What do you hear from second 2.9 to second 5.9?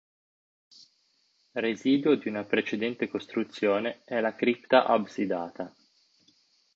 costruzione è la cripta absidata.